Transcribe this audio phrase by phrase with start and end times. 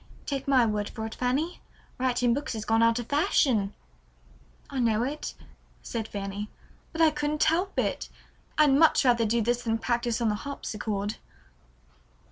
[0.25, 1.61] Take my word for it, Fanny,
[1.99, 3.75] writing books has gone out of fashion."
[4.67, 5.35] "I know it,"
[5.83, 6.49] said Fanny,
[6.91, 8.09] "but I couldn't help it.
[8.57, 11.17] I'd much rather do this than practice on the harpsichord."